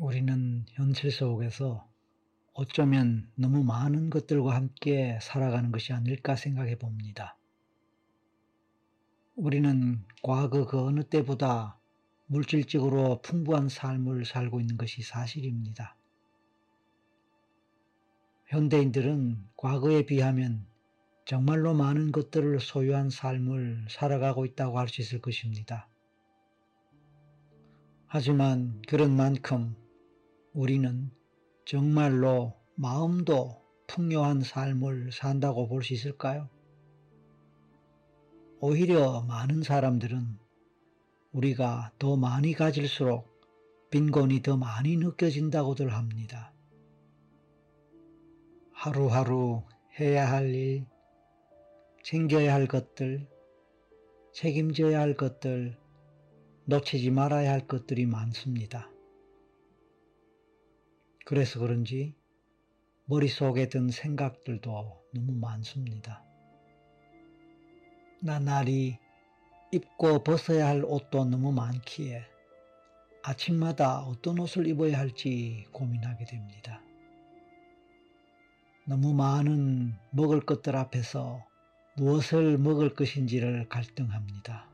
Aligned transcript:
우리는 0.00 0.64
현실 0.70 1.12
속에서 1.12 1.86
어쩌면 2.54 3.30
너무 3.34 3.62
많은 3.62 4.08
것들과 4.08 4.54
함께 4.54 5.18
살아가는 5.20 5.70
것이 5.70 5.92
아닐까 5.92 6.36
생각해 6.36 6.78
봅니다. 6.78 7.36
우리는 9.36 10.02
과거 10.22 10.64
그 10.64 10.80
어느 10.82 11.02
때보다 11.02 11.78
물질적으로 12.24 13.20
풍부한 13.20 13.68
삶을 13.68 14.24
살고 14.24 14.60
있는 14.60 14.78
것이 14.78 15.02
사실입니다. 15.02 15.98
현대인들은 18.46 19.50
과거에 19.54 20.06
비하면 20.06 20.66
정말로 21.26 21.74
많은 21.74 22.10
것들을 22.10 22.58
소유한 22.60 23.10
삶을 23.10 23.88
살아가고 23.90 24.46
있다고 24.46 24.78
할 24.78 24.88
수 24.88 25.02
있을 25.02 25.20
것입니다. 25.20 25.90
하지만 28.06 28.80
그런 28.88 29.14
만큼 29.14 29.76
우리는 30.52 31.10
정말로 31.64 32.54
마음도 32.74 33.62
풍요한 33.86 34.40
삶을 34.40 35.12
산다고 35.12 35.68
볼 35.68 35.82
수 35.82 35.94
있을까요? 35.94 36.48
오히려 38.58 39.22
많은 39.22 39.62
사람들은 39.62 40.38
우리가 41.32 41.92
더 41.98 42.16
많이 42.16 42.52
가질수록 42.52 43.28
빈곤이 43.90 44.42
더 44.42 44.56
많이 44.56 44.96
느껴진다고들 44.96 45.92
합니다. 45.92 46.52
하루하루 48.72 49.62
해야 50.00 50.30
할 50.30 50.52
일, 50.54 50.86
챙겨야 52.02 52.52
할 52.52 52.66
것들, 52.66 53.28
책임져야 54.32 54.98
할 54.98 55.14
것들, 55.14 55.78
놓치지 56.64 57.10
말아야 57.10 57.52
할 57.52 57.66
것들이 57.66 58.06
많습니다. 58.06 58.90
그래서 61.30 61.60
그런지 61.60 62.16
머릿속에 63.04 63.68
든 63.68 63.88
생각들도 63.88 65.00
너무 65.14 65.32
많습니다. 65.34 66.24
나날이 68.20 68.98
입고 69.70 70.24
벗어야 70.24 70.66
할 70.66 70.84
옷도 70.84 71.24
너무 71.26 71.52
많기에 71.52 72.24
아침마다 73.22 74.00
어떤 74.00 74.40
옷을 74.40 74.66
입어야 74.66 74.98
할지 74.98 75.68
고민하게 75.70 76.24
됩니다. 76.24 76.82
너무 78.84 79.14
많은 79.14 79.94
먹을 80.10 80.40
것들 80.40 80.74
앞에서 80.74 81.46
무엇을 81.94 82.58
먹을 82.58 82.92
것인지를 82.92 83.68
갈등합니다. 83.68 84.68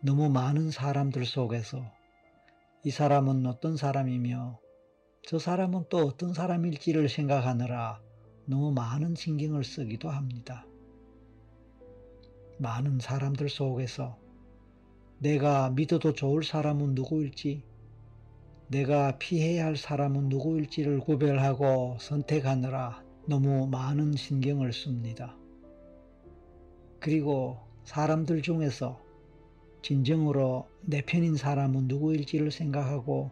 너무 0.00 0.30
많은 0.30 0.70
사람들 0.70 1.24
속에서 1.24 2.01
이 2.84 2.90
사람은 2.90 3.46
어떤 3.46 3.76
사람이며 3.76 4.58
저 5.24 5.38
사람은 5.38 5.84
또 5.88 5.98
어떤 5.98 6.34
사람일지를 6.34 7.08
생각하느라 7.08 8.02
너무 8.44 8.72
많은 8.72 9.14
신경을 9.14 9.62
쓰기도 9.62 10.10
합니다. 10.10 10.66
많은 12.58 12.98
사람들 12.98 13.48
속에서 13.48 14.18
내가 15.20 15.70
믿어도 15.70 16.12
좋을 16.12 16.42
사람은 16.42 16.96
누구일지, 16.96 17.64
내가 18.66 19.16
피해야 19.16 19.66
할 19.66 19.76
사람은 19.76 20.28
누구일지를 20.28 20.98
구별하고 20.98 21.98
선택하느라 22.00 23.04
너무 23.28 23.68
많은 23.68 24.14
신경을 24.14 24.72
씁니다. 24.72 25.36
그리고 26.98 27.60
사람들 27.84 28.42
중에서 28.42 29.01
진정으로 29.82 30.68
내 30.80 31.02
편인 31.02 31.36
사람은 31.36 31.88
누구일지를 31.88 32.50
생각하고 32.50 33.30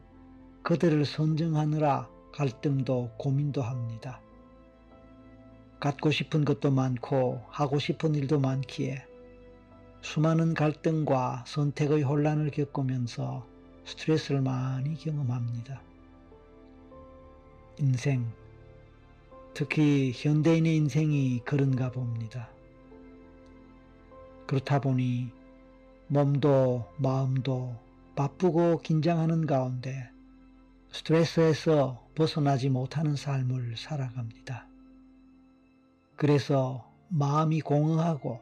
그들을 0.62 1.04
선정하느라 1.04 2.10
갈등도 2.32 3.12
고민도 3.16 3.62
합니다. 3.62 4.20
갖고 5.78 6.10
싶은 6.10 6.44
것도 6.44 6.70
많고 6.70 7.40
하고 7.48 7.78
싶은 7.78 8.14
일도 8.14 8.40
많기에 8.40 9.04
수많은 10.02 10.54
갈등과 10.54 11.44
선택의 11.46 12.02
혼란을 12.02 12.50
겪으면서 12.50 13.46
스트레스를 13.84 14.40
많이 14.42 14.94
경험합니다. 14.94 15.82
인생, 17.78 18.30
특히 19.54 20.12
현대인의 20.14 20.76
인생이 20.76 21.40
그런가 21.44 21.90
봅니다. 21.90 22.50
그렇다 24.46 24.80
보니 24.80 25.39
몸도 26.12 26.92
마음도 26.98 27.76
바쁘고 28.16 28.78
긴장하는 28.78 29.46
가운데 29.46 30.10
스트레스에서 30.90 32.04
벗어나지 32.16 32.68
못하는 32.68 33.14
삶을 33.14 33.76
살아갑니다. 33.76 34.66
그래서 36.16 36.92
마음이 37.10 37.60
공허하고 37.60 38.40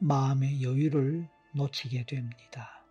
마음의 0.00 0.62
여유를 0.62 1.26
놓치게 1.54 2.04
됩니다. 2.04 2.84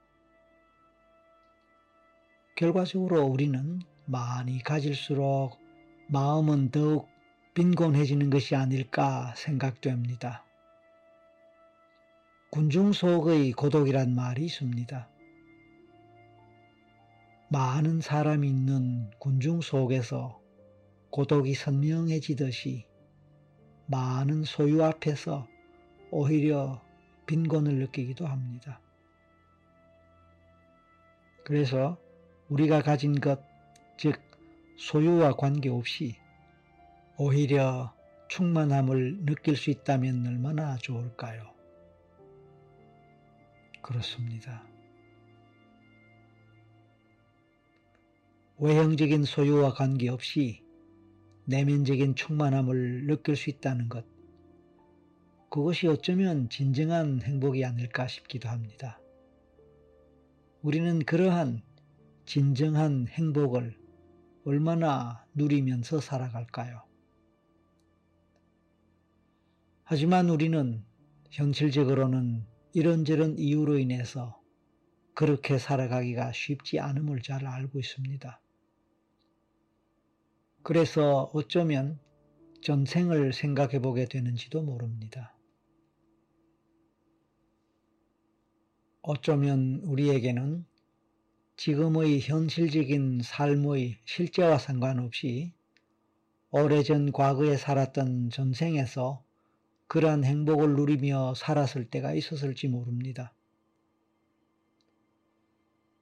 결과적으로 2.56 3.24
우리는 3.24 3.80
많이 4.06 4.64
가질수록 4.64 5.60
마음은 6.08 6.72
더욱 6.72 7.08
빈곤해지는 7.54 8.32
것이 8.32 8.56
아닐까 8.56 9.36
생각됩니다. 9.38 10.47
군중 12.50 12.94
속의 12.94 13.52
고독이란 13.52 14.16
말이 14.16 14.46
있습니다. 14.46 15.10
많은 17.50 18.00
사람이 18.00 18.48
있는 18.48 19.12
군중 19.20 19.60
속에서 19.60 20.40
고독이 21.10 21.54
선명해지듯이 21.54 22.86
많은 23.88 24.46
소유 24.46 24.82
앞에서 24.82 25.46
오히려 26.10 26.82
빈곤을 27.26 27.80
느끼기도 27.80 28.26
합니다. 28.26 28.80
그래서 31.44 32.00
우리가 32.48 32.82
가진 32.82 33.20
것, 33.20 33.42
즉 33.98 34.22
소유와 34.78 35.34
관계없이 35.34 36.16
오히려 37.18 37.94
충만함을 38.30 39.26
느낄 39.26 39.58
수 39.58 39.70
있다면 39.70 40.26
얼마나 40.26 40.78
좋을까요? 40.78 41.57
그렇습니다. 43.88 44.68
외형적인 48.58 49.24
소유와 49.24 49.76
관계없이 49.76 50.62
내면적인 51.46 52.16
충만함을 52.16 53.06
느낄 53.08 53.38
수 53.38 53.50
있다는 53.50 53.88
것, 53.88 54.06
그것이 55.50 55.88
어쩌면 55.88 56.50
진정한 56.50 57.22
행복이 57.22 57.64
아닐까 57.64 58.08
싶기도 58.08 58.50
합니다. 58.50 59.00
우리는 60.62 61.00
그러한 61.00 61.62
진정한 62.26 63.08
행복을 63.08 63.80
얼마나 64.44 65.26
누리면서 65.34 66.02
살아갈까요? 66.02 66.82
하지만 69.86 70.30
우리는 70.30 70.84
현실적으로는 71.30 72.57
이런저런 72.78 73.40
이유로 73.40 73.80
인해서 73.80 74.40
그렇게 75.16 75.58
살아가기가 75.58 76.32
쉽지 76.32 76.80
않음을 76.80 77.24
잘 77.24 77.48
알고 77.48 77.80
있습니다. 77.80 78.40
그래서 80.62 81.32
어쩌면 81.34 82.00
전생을 82.62 83.34
생각해 83.34 83.80
보게 83.82 84.06
되는지도 84.06 84.62
모릅니다. 84.62 85.36
어쩌면 89.02 89.82
우리에게는 89.84 90.64
지금의 91.56 92.22
현실적인 92.22 93.22
삶의 93.24 93.98
실제와 94.06 94.60
상관없이 94.60 95.52
오래전 96.52 97.12
과거에 97.12 97.58
살았던 97.58 98.30
전생에서 98.30 99.26
그러한 99.88 100.24
행복을 100.24 100.76
누리며 100.76 101.34
살았을 101.36 101.90
때가 101.90 102.14
있었을지 102.14 102.68
모릅니다. 102.68 103.34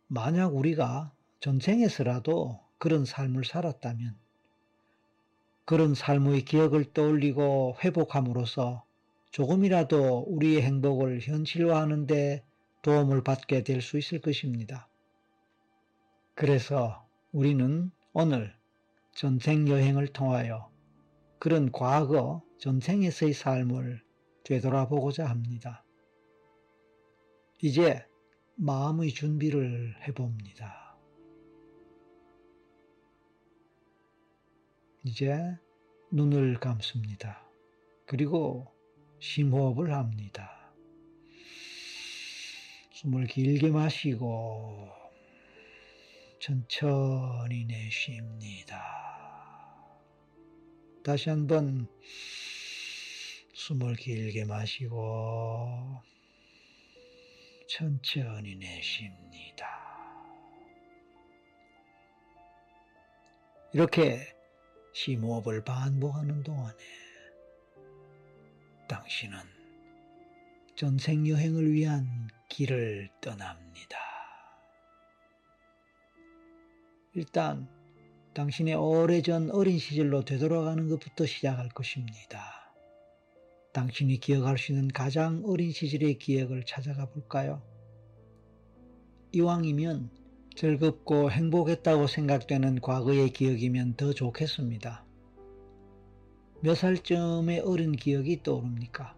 만약 0.08 0.56
우리가 0.56 1.14
전생에서라도 1.40 2.60
그런 2.78 3.06
삶을 3.06 3.46
살았다면 3.46 4.16
그런 5.66 5.96
삶의 5.96 6.46
기억을 6.46 6.94
떠올리고 6.94 7.78
회복함으로써 7.84 8.84
조금이라도 9.32 10.26
우리의 10.28 10.62
행복을 10.62 11.22
현실화하는 11.22 12.08
데 12.08 12.44
도움을 12.84 13.24
받게 13.24 13.64
될 13.64 13.82
수 13.82 13.98
있을 13.98 14.22
것입니다. 14.22 14.88
그래서 16.36 17.08
우리는 17.32 17.92
오늘 18.14 18.56
전생 19.14 19.68
여행을 19.68 20.08
통하여 20.10 20.72
그런 21.40 21.72
과거 21.72 22.44
전생에서의 22.60 23.34
삶을 23.34 24.02
되돌아보고자 24.44 25.26
합니다. 25.26 25.84
이제 27.62 28.06
마음의 28.56 29.12
준비를 29.12 29.96
해봅니다. 30.08 30.98
이제 35.04 35.38
눈을 36.12 36.60
감습니다. 36.60 37.48
그리고 38.06 38.68
심호흡을 39.20 39.94
합니다. 39.94 40.74
숨을 42.94 43.28
길게 43.28 43.70
마시고 43.72 44.88
천천히 46.40 47.66
내쉽니다. 47.66 49.15
다시 51.06 51.30
한번 51.30 51.88
숨을 53.54 53.96
길게 53.96 54.46
마시고 54.46 56.02
천천히 57.70 58.56
내쉽니다. 58.56 59.68
이렇게 63.72 64.36
심호흡을 64.96 65.64
반복하는 65.64 66.42
동안에 66.42 66.76
당신은 68.88 69.38
전생 70.76 71.28
여행을 71.28 71.72
위한 71.72 72.32
길을 72.50 73.12
떠납니다. 73.22 74.00
일단 77.14 77.75
당신의 78.36 78.76
오래전 78.76 79.50
어린 79.52 79.80
시절로 79.80 80.26
되돌아가는 80.26 80.90
것부터 80.90 81.26
시작할 81.26 81.70
것입니다. 81.70 82.70
당신이 83.72 84.20
기억할 84.20 84.58
수 84.58 84.74
있는 84.74 84.90
가장 84.90 85.42
어린 85.46 85.72
시절의 85.72 86.18
기억을 86.18 86.66
찾아가 86.66 87.06
볼까요? 87.06 87.62
이왕이면 89.32 90.10
즐겁고 90.54 91.32
행복했다고 91.32 92.08
생각되는 92.08 92.82
과거의 92.82 93.30
기억이면 93.30 93.96
더 93.96 94.12
좋겠습니다. 94.12 95.06
몇 96.60 96.76
살쯤의 96.76 97.62
어린 97.62 97.94
기억이 97.94 98.44
떠오릅니까? 98.44 99.16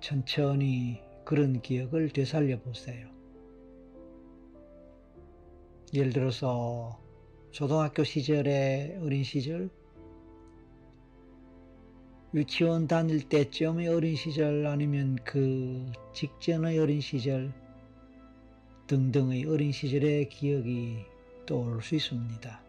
천천히 0.00 1.00
그런 1.24 1.60
기억을 1.60 2.10
되살려 2.10 2.60
보세요. 2.60 3.08
예를 5.92 6.12
들어서 6.12 7.02
초등학교 7.54 8.02
시절의 8.02 8.98
어린 9.00 9.22
시절, 9.22 9.70
유치원 12.34 12.88
다닐 12.88 13.28
때쯤의 13.28 13.86
어린 13.86 14.16
시절 14.16 14.66
아니면 14.66 15.16
그 15.22 15.86
직전의 16.12 16.76
어린 16.80 17.00
시절, 17.00 17.52
등등의 18.88 19.44
어린 19.44 19.70
시절의 19.70 20.30
기억이 20.30 21.04
떠올 21.46 21.80
수 21.80 21.94
있습니다. 21.94 22.60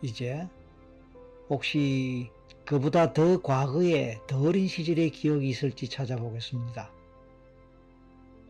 이제 0.00 0.48
혹시 1.50 2.30
그보다 2.66 3.12
더 3.12 3.42
과거에 3.42 4.18
더 4.26 4.40
어린 4.40 4.66
시절의 4.68 5.10
기억이 5.10 5.48
있을지 5.48 5.88
찾아보겠습니다. 5.88 6.90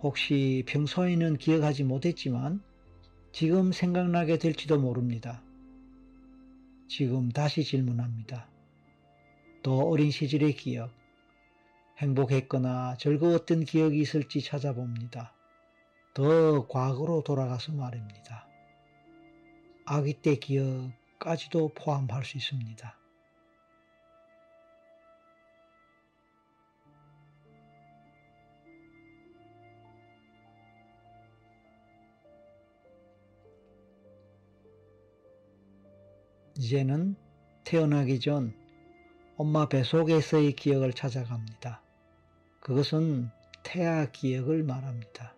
혹시 0.00 0.62
평소에는 0.68 1.36
기억하지 1.38 1.82
못했지만 1.84 2.62
지금 3.32 3.72
생각나게 3.72 4.38
될지도 4.38 4.78
모릅니다. 4.78 5.42
지금 6.86 7.30
다시 7.30 7.64
질문합니다. 7.64 8.48
더 9.64 9.78
어린 9.78 10.12
시절의 10.12 10.54
기억, 10.54 10.92
행복했거나 11.98 12.96
즐거웠던 12.98 13.64
기억이 13.64 13.98
있을지 13.98 14.42
찾아봅니다. 14.42 15.34
더 16.12 16.68
과거로 16.68 17.24
돌아가서 17.24 17.72
말입니다. 17.72 18.46
아기 19.86 20.14
때 20.14 20.36
기억까지도 20.36 21.74
포함할 21.74 22.24
수 22.24 22.36
있습니다. 22.36 23.03
이제는 36.58 37.16
태어나기 37.64 38.20
전 38.20 38.54
엄마 39.36 39.68
뱃속에서의 39.68 40.52
기억을 40.52 40.92
찾아갑니다. 40.92 41.82
그것은 42.60 43.28
태아 43.64 44.10
기억을 44.10 44.62
말합니다. 44.62 45.34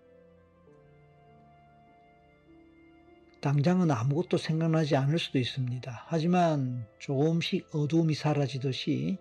당장은 3.40 3.90
아무것도 3.90 4.36
생각나지 4.36 4.96
않을 4.96 5.18
수도 5.18 5.38
있습니다. 5.38 6.04
하지만 6.06 6.86
조금씩 6.98 7.74
어두움이 7.74 8.14
사라지듯이 8.14 9.18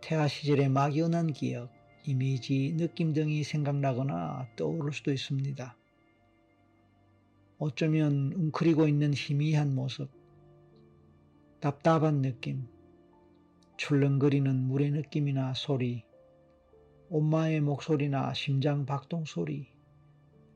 태아 0.00 0.28
시절의 0.28 0.68
막연한 0.68 1.32
기억, 1.32 1.70
이미지, 2.04 2.74
느낌 2.76 3.12
등이 3.12 3.44
생각나거나 3.44 4.48
떠오를 4.56 4.92
수도 4.92 5.12
있습니다. 5.12 5.76
어쩌면 7.58 8.32
웅크리고 8.32 8.88
있는 8.88 9.14
희미한 9.14 9.74
모습, 9.74 10.10
답답한 11.62 12.22
느낌, 12.22 12.66
출렁거리는 13.76 14.66
물의 14.66 14.90
느낌이나 14.90 15.54
소리, 15.54 16.04
엄마의 17.08 17.60
목소리나 17.60 18.34
심장 18.34 18.84
박동 18.84 19.26
소리 19.26 19.68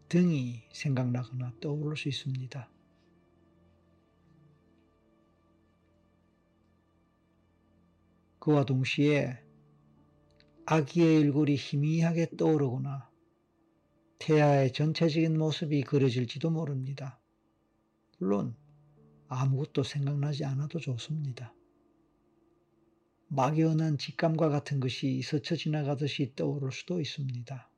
등이 0.09 0.65
생각나거나 0.73 1.53
떠오를 1.61 1.97
수 1.97 2.09
있습니다. 2.09 2.69
그와 8.41 8.65
동시에 8.65 9.39
아기의 10.65 11.19
얼굴이 11.19 11.55
희미하게 11.55 12.31
떠오르거나 12.37 13.09
태아의 14.19 14.73
전체적인 14.73 15.39
모습이 15.39 15.83
그려질지도 15.83 16.51
모릅니다. 16.51 17.21
물론 18.19 18.57
아무것도 19.29 19.83
생각나지 19.83 20.45
않아도 20.45 20.79
좋습니다. 20.79 21.53
막연한 23.29 23.99
직감과 23.99 24.49
같은 24.49 24.79
것이 24.79 25.21
스쳐 25.23 25.57
지나가듯이 25.57 26.33
떠오를 26.37 26.71
수도 26.71 27.01
있습니다. 27.01 27.71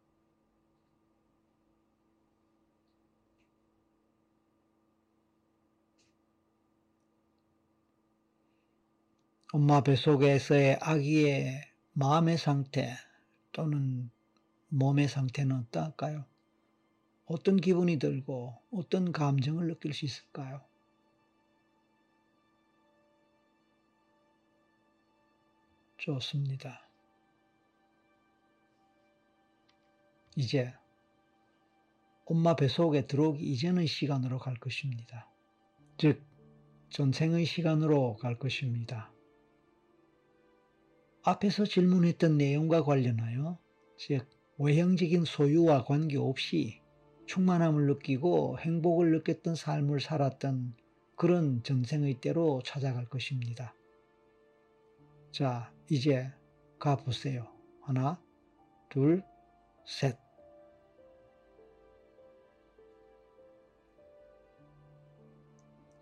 엄마 9.50 9.80
뱃속에서의 9.80 10.78
아기의 10.82 11.62
마음의 11.94 12.36
상태 12.36 12.94
또는 13.52 14.10
몸의 14.68 15.08
상태는 15.08 15.56
어떨까요? 15.56 16.26
어떤 17.24 17.56
기분이 17.56 17.98
들고 17.98 18.54
어떤 18.70 19.12
감정을 19.12 19.66
느낄 19.68 19.94
수 19.94 20.04
있을까요? 20.04 20.60
좋습니다. 26.08 26.80
이제 30.36 30.72
엄마 32.24 32.56
뱃속에 32.56 33.06
들어오기 33.06 33.44
이전의 33.44 33.86
시간으로 33.86 34.38
갈 34.38 34.54
것입니다. 34.54 35.30
즉, 35.98 36.22
전생의 36.90 37.44
시간으로 37.44 38.16
갈 38.16 38.38
것입니다. 38.38 39.12
앞에서 41.24 41.66
질문했던 41.66 42.38
내용과 42.38 42.84
관련하여, 42.84 43.58
즉, 43.98 44.26
외형적인 44.56 45.26
소유와 45.26 45.84
관계없이 45.84 46.80
충만함을 47.26 47.86
느끼고 47.86 48.58
행복을 48.60 49.12
느꼈던 49.12 49.56
삶을 49.56 50.00
살았던 50.00 50.74
그런 51.16 51.62
전생의 51.62 52.20
때로 52.22 52.62
찾아갈 52.64 53.04
것입니다. 53.06 53.74
자, 55.32 55.70
이제 55.90 56.30
가보세요. 56.78 57.46
하나, 57.80 58.22
둘, 58.90 59.22
셋. 59.86 60.18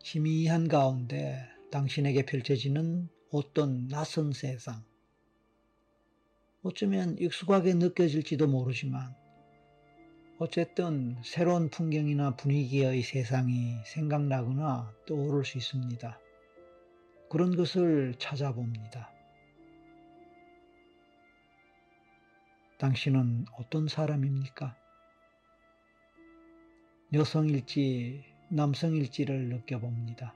희미한 0.02 0.66
가운데 0.66 1.38
당신에게 1.70 2.26
펼쳐지는 2.26 3.08
어떤 3.30 3.86
낯선 3.86 4.32
세상. 4.32 4.84
어쩌면 6.62 7.16
익숙하게 7.18 7.74
느껴질지도 7.74 8.48
모르지만, 8.48 9.14
어쨌든 10.38 11.16
새로운 11.22 11.70
풍경이나 11.70 12.34
분위기의 12.34 13.02
세상이 13.02 13.76
생각나거나 13.84 14.92
떠오를 15.06 15.44
수 15.44 15.58
있습니다. 15.58 16.18
그런 17.30 17.56
것을 17.56 18.16
찾아봅니다. 18.18 19.15
당신은 22.78 23.46
어떤 23.58 23.88
사람입니까? 23.88 24.76
여성일지 27.14 28.22
남성일지를 28.50 29.48
느껴봅니다. 29.48 30.34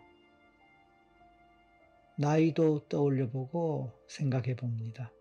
나이도 2.16 2.88
떠올려보고 2.88 3.92
생각해봅니다. 4.08 5.12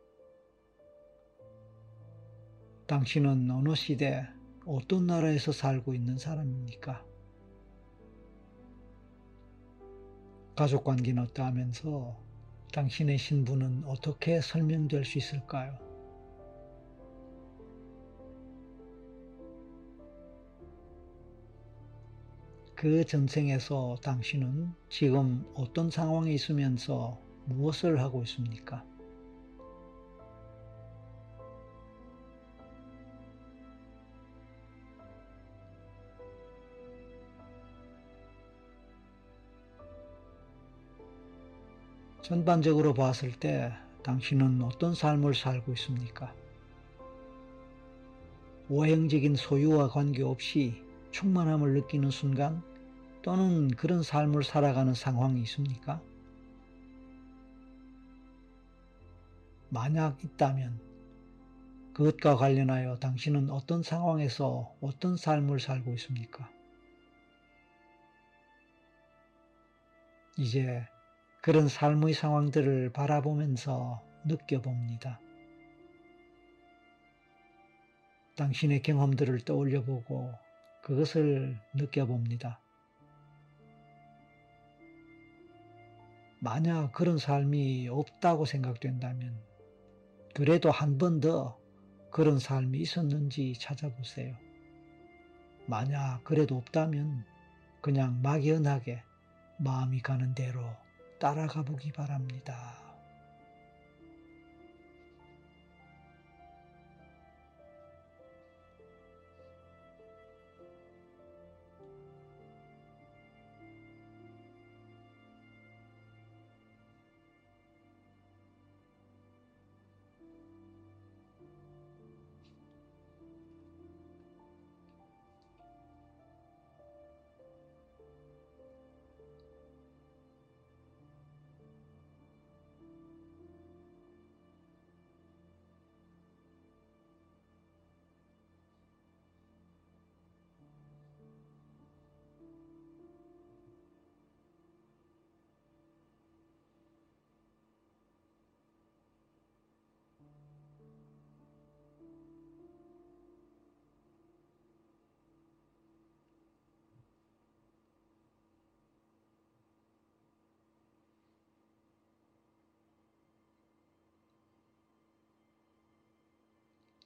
당신은 2.88 3.52
어느 3.52 3.76
시대 3.76 4.26
어떤 4.66 5.06
나라에서 5.06 5.52
살고 5.52 5.94
있는 5.94 6.18
사람입니까? 6.18 7.06
가족 10.56 10.86
관계는 10.86 11.24
어떠하면서 11.24 12.18
당신의 12.74 13.18
신분은 13.18 13.84
어떻게 13.86 14.40
설명될 14.40 15.04
수 15.04 15.18
있을까요? 15.18 15.89
그 22.80 23.04
전생에서 23.04 23.98
당신은 24.02 24.74
지금 24.88 25.46
어떤 25.54 25.90
상황에 25.90 26.32
있으면서 26.32 27.20
무엇을 27.44 28.00
하고 28.00 28.24
있습니까? 28.24 28.86
전반적으로 42.22 42.94
봤을 42.94 43.34
때 43.34 43.74
당신은 44.04 44.62
어떤 44.62 44.96
삶을 44.96 45.36
살고 45.36 45.74
있습니까? 45.74 46.34
오행적인 48.70 49.36
소유와 49.36 49.90
관계없이 49.90 50.82
충만함을 51.12 51.74
느끼는 51.74 52.10
순간 52.10 52.69
또는 53.22 53.70
그런 53.70 54.02
삶을 54.02 54.44
살아가는 54.44 54.94
상황이 54.94 55.42
있습니까? 55.42 56.02
만약 59.70 60.24
있다면 60.24 60.80
그것과 61.94 62.38
관련하여 62.38 62.98
당신은 62.98 63.50
어떤 63.50 63.84
상황에서 63.84 64.74
어떤 64.82 65.18
삶을 65.18 65.60
살고 65.60 65.92
있습니까? 65.94 66.50
이제 70.38 70.86
그런 71.42 71.68
삶의 71.68 72.14
상황들을 72.14 72.94
바라보면서 72.94 74.02
느껴봅니다. 74.26 75.20
당신의 78.38 78.82
경험들을 78.82 79.40
떠올려보고 79.42 80.34
그것을 80.82 81.60
느껴봅니다. 81.74 82.62
만약 86.40 86.92
그런 86.94 87.18
삶이 87.18 87.90
없다고 87.90 88.46
생각된다면 88.46 89.40
그래도 90.34 90.72
한 90.72 90.98
번 90.98 91.20
더 91.20 91.60
그런 92.12 92.40
삶이 92.40 92.80
있었는지 92.80 93.54
찾아보세요. 93.60 94.36
만약 95.68 96.24
그래도 96.24 96.58
없다면 96.58 97.26
그냥 97.82 98.22
막연하게 98.22 99.04
마음이 99.60 100.02
가는 100.02 100.34
대로 100.34 100.62
따라가 101.20 101.64
보기 101.64 101.92
바랍니다. 101.92 102.89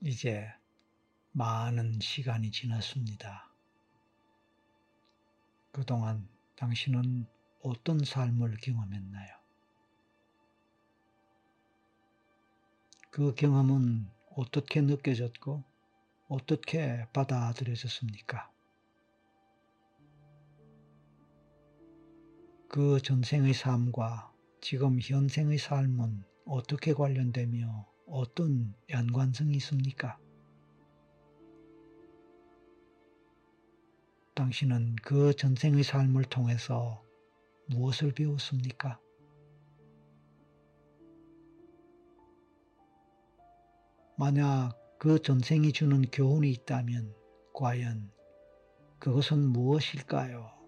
이제 0.05 0.51
많은 1.31 2.01
시간이 2.01 2.51
지났습니다. 2.51 3.49
그동안 5.71 6.27
당신은 6.57 7.25
어떤 7.61 8.03
삶을 8.03 8.57
경험했나요? 8.57 9.33
그 13.11 13.33
경험은 13.33 14.09
어떻게 14.35 14.81
느껴졌고 14.81 15.63
어떻게 16.27 17.07
받아들여졌습니까? 17.13 18.51
그 22.67 23.01
전생의 23.01 23.53
삶과 23.53 24.33
지금 24.59 24.99
현생의 24.99 25.57
삶은 25.59 26.25
어떻게 26.45 26.93
관련되며 26.93 27.92
어떤 28.13 28.75
연관성이 28.91 29.55
있습니까? 29.55 30.19
당신은 34.35 34.97
그 35.01 35.33
전생의 35.35 35.83
삶을 35.83 36.25
통해서 36.25 37.03
무엇을 37.69 38.11
배웠습니까? 38.13 38.99
만약 44.15 44.73
그 44.99 45.19
전생이 45.19 45.73
주는 45.73 46.03
교훈이 46.11 46.51
있다면 46.51 47.15
과연 47.51 48.11
그것은 48.99 49.39
무엇일까요? 49.39 50.62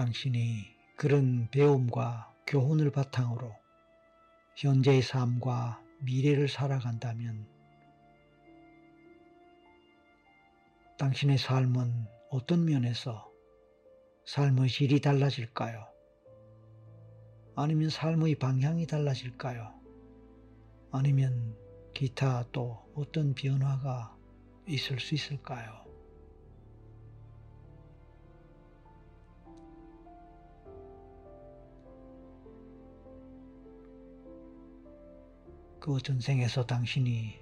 당신이 0.00 0.78
그런 0.96 1.46
배움과 1.50 2.34
교훈을 2.46 2.90
바탕으로 2.90 3.54
현재의 4.54 5.02
삶과 5.02 5.84
미래를 5.98 6.48
살아간다면 6.48 7.46
당신의 10.96 11.36
삶은 11.36 12.08
어떤 12.30 12.64
면에서 12.64 13.30
삶의 14.24 14.70
질이 14.70 15.02
달라질까요? 15.02 15.86
아니면 17.54 17.90
삶의 17.90 18.36
방향이 18.36 18.86
달라질까요? 18.86 19.70
아니면 20.92 21.54
기타 21.92 22.46
또 22.52 22.90
어떤 22.94 23.34
변화가 23.34 24.16
있을 24.66 24.98
수 24.98 25.14
있을까요? 25.14 25.89
그 35.80 35.98
전생에서 35.98 36.66
당신이 36.66 37.40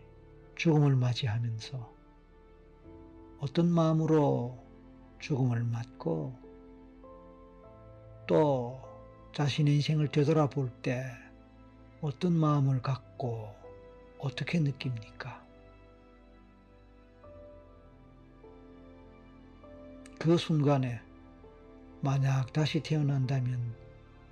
죽음을 0.55 0.95
맞이하면서 0.95 1.93
어떤 3.41 3.69
마음으로 3.69 4.57
죽음을 5.19 5.65
맞고 5.65 6.39
또 8.29 8.81
자신의 9.35 9.75
인생을 9.75 10.09
되돌아볼 10.09 10.71
때 10.83 11.05
어떤 12.01 12.33
마음을 12.33 12.81
갖고 12.81 13.53
어떻게 14.19 14.61
느낍니까? 14.61 15.45
그 20.19 20.37
순간에 20.37 21.01
만약 22.01 22.53
다시 22.53 22.81
태어난다면 22.81 23.75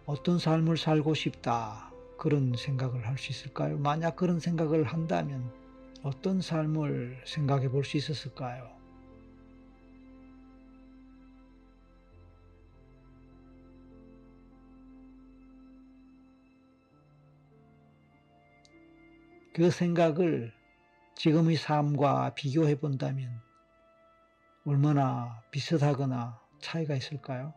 어떤 0.05 0.39
삶을 0.39 0.77
살고 0.77 1.15
싶다 1.15 1.96
그런 2.19 2.55
생각을 2.57 3.07
할 3.07 3.19
수 3.19 3.33
있을까요? 3.33 3.79
만약 3.79 4.17
그런 4.17 4.41
생각을 4.41 4.85
한다면 4.85 5.51
어떤 6.03 6.41
삶을 6.41 7.23
생각해 7.27 7.69
볼 7.69 7.85
수 7.85 7.97
있었을까요? 7.97 8.71
그 19.53 19.71
생각을 19.71 20.53
지금의 21.15 21.57
삶과 21.57 22.35
비교해 22.35 22.75
본다면 22.79 23.41
얼마나 24.67 25.43
비슷하거나 25.51 26.39
차이가 26.61 26.95
있을까요? 26.95 27.55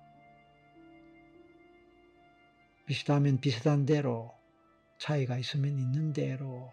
비슷하면 2.85 3.39
비슷한 3.39 3.85
대로 3.85 4.38
차이가 4.99 5.37
있으면 5.37 5.79
있는 5.79 6.13
대로 6.13 6.71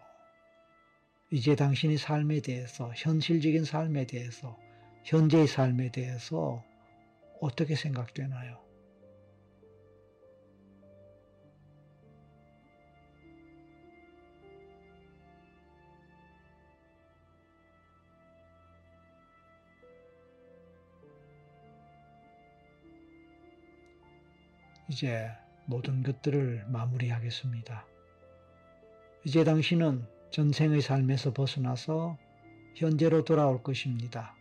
이제 1.31 1.55
당신의 1.55 1.97
삶에 1.97 2.41
대해서 2.41 2.91
현실적인 2.95 3.63
삶에 3.65 4.05
대해서 4.05 4.57
현재의 5.03 5.47
삶에 5.47 5.91
대해서 5.91 6.63
어떻게 7.41 7.75
생각되나요? 7.75 8.61
이제 24.89 25.29
모든 25.65 26.01
것들을 26.01 26.65
마무리하겠습니다. 26.69 27.96
이제 29.27 29.43
당신은 29.43 30.07
전생의 30.31 30.79
삶에서 30.79 31.33
벗어나서 31.33 32.17
현재로 32.75 33.25
돌아올 33.25 33.61
것입니다. 33.61 34.33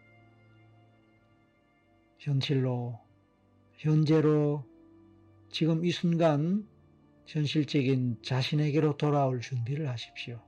현실로, 2.21 2.97
현재로 3.79 4.65
지금 5.51 5.85
이 5.85 5.91
순간 5.91 6.69
현실적인 7.27 8.23
자신에게로 8.23 8.97
돌아올 8.97 9.41
준비를 9.41 9.89
하십시오. 9.89 10.41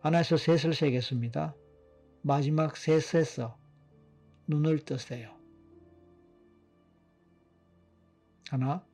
하나에서 0.00 0.36
셋을 0.36 0.74
세겠습니다. 0.74 1.56
마지막 2.20 2.76
셋에서 2.76 3.58
눈을 4.48 4.80
뜨세요. 4.80 5.34
하나, 8.50 8.84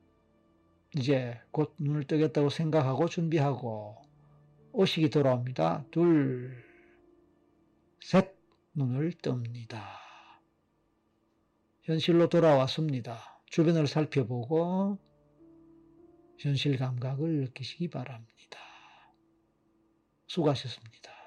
이제 0.97 1.39
곧 1.51 1.75
눈을 1.79 2.05
뜨겠다고 2.05 2.49
생각하고 2.49 3.07
준비하고 3.07 3.97
의식이 4.73 5.09
돌아옵니다. 5.09 5.85
둘, 5.91 6.63
셋, 8.01 8.35
눈을 8.73 9.11
뜹니다. 9.13 9.81
현실로 11.83 12.29
돌아왔습니다. 12.29 13.41
주변을 13.47 13.87
살펴보고 13.87 14.99
현실 16.37 16.77
감각을 16.77 17.41
느끼시기 17.41 17.89
바랍니다. 17.89 18.59
수고하셨습니다. 20.27 21.22